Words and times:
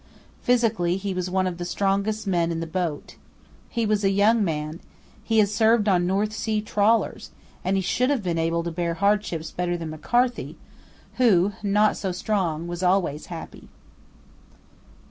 Physically 0.41 0.97
he 0.97 1.13
was 1.13 1.29
one 1.29 1.45
of 1.45 1.59
the 1.59 1.63
strongest 1.63 2.25
men 2.25 2.51
in 2.51 2.59
the 2.59 2.65
boat. 2.65 3.17
He 3.69 3.85
was 3.85 4.03
a 4.03 4.09
young 4.09 4.43
man, 4.43 4.79
he 5.23 5.37
had 5.37 5.47
served 5.49 5.87
on 5.87 6.07
North 6.07 6.33
Sea 6.33 6.59
trawlers, 6.59 7.29
and 7.63 7.75
he 7.75 7.83
should 7.83 8.09
have 8.09 8.23
been 8.23 8.39
able 8.39 8.63
to 8.63 8.71
bear 8.71 8.95
hardships 8.95 9.51
better 9.51 9.77
than 9.77 9.91
McCarthy, 9.91 10.57
who, 11.17 11.51
not 11.61 11.97
so 11.97 12.11
strong, 12.11 12.65
was 12.67 12.81
always 12.81 13.27
happy. 13.27 13.67